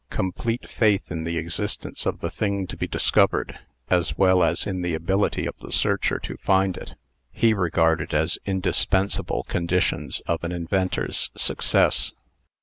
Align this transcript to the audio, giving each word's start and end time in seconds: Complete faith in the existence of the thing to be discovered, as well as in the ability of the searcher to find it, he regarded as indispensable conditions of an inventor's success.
Complete 0.09 0.67
faith 0.67 1.11
in 1.11 1.25
the 1.25 1.37
existence 1.37 2.07
of 2.07 2.21
the 2.21 2.31
thing 2.31 2.65
to 2.65 2.75
be 2.75 2.87
discovered, 2.87 3.59
as 3.87 4.17
well 4.17 4.41
as 4.41 4.65
in 4.65 4.81
the 4.81 4.95
ability 4.95 5.45
of 5.45 5.53
the 5.59 5.71
searcher 5.71 6.17
to 6.17 6.37
find 6.37 6.75
it, 6.75 6.95
he 7.31 7.53
regarded 7.53 8.11
as 8.11 8.39
indispensable 8.43 9.43
conditions 9.43 10.19
of 10.25 10.43
an 10.43 10.51
inventor's 10.51 11.29
success. 11.37 12.13